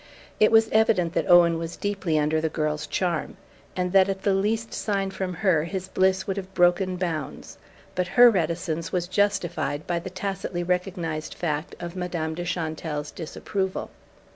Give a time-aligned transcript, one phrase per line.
[0.39, 3.37] It was evident that Owen was deeply under the girl's charm,
[3.75, 7.59] and that at the least sign from her his bliss would have broken bounds;
[7.93, 13.91] but her reticence was justified by the tacitly recognized fact of Madame de Chantelle's disapproval.